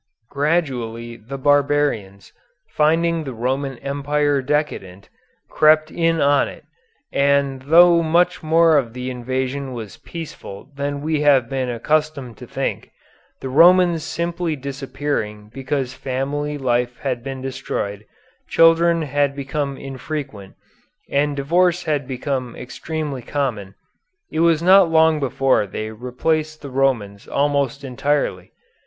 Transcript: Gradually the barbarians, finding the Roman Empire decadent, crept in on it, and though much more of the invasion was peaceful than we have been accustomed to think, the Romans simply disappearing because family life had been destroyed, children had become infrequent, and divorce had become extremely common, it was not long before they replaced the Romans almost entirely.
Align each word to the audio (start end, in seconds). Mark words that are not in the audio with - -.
Gradually 0.31 1.15
the 1.15 1.37
barbarians, 1.37 2.33
finding 2.69 3.23
the 3.23 3.35
Roman 3.35 3.77
Empire 3.77 4.41
decadent, 4.41 5.09
crept 5.47 5.91
in 5.91 6.19
on 6.19 6.47
it, 6.47 6.63
and 7.13 7.61
though 7.61 8.01
much 8.01 8.41
more 8.41 8.79
of 8.79 8.93
the 8.93 9.11
invasion 9.11 9.73
was 9.73 9.97
peaceful 9.97 10.71
than 10.75 11.01
we 11.03 11.21
have 11.21 11.47
been 11.49 11.69
accustomed 11.69 12.37
to 12.37 12.47
think, 12.47 12.89
the 13.41 13.49
Romans 13.49 14.03
simply 14.03 14.55
disappearing 14.55 15.51
because 15.53 15.93
family 15.93 16.57
life 16.57 16.97
had 17.01 17.21
been 17.23 17.43
destroyed, 17.43 18.03
children 18.49 19.03
had 19.03 19.35
become 19.35 19.77
infrequent, 19.77 20.55
and 21.11 21.35
divorce 21.35 21.83
had 21.83 22.07
become 22.07 22.55
extremely 22.55 23.21
common, 23.21 23.75
it 24.31 24.39
was 24.39 24.63
not 24.63 24.89
long 24.89 25.19
before 25.19 25.67
they 25.67 25.91
replaced 25.91 26.63
the 26.63 26.71
Romans 26.71 27.27
almost 27.27 27.83
entirely. 27.83 28.51